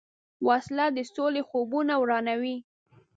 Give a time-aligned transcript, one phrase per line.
[0.47, 2.57] وسله د سولې خوبونه ورانوي